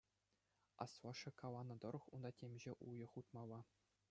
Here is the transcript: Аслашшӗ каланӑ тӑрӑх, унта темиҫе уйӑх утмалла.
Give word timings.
Аслашшӗ 0.85 1.29
каланӑ 1.41 1.75
тӑрӑх, 1.83 2.05
унта 2.17 2.31
темиҫе 2.41 2.71
уйӑх 2.87 3.11
утмалла. 3.23 3.61